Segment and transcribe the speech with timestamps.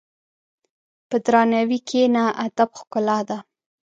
[1.09, 3.37] په درناوي کښېنه، ادب ښکلا ده.